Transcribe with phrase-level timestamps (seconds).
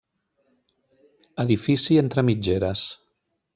[1.45, 2.85] Edifici entre mitgeres.